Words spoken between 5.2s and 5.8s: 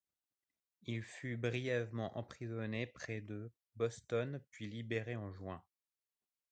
juillet.